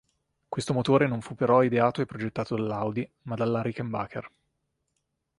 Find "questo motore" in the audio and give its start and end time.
0.49-1.05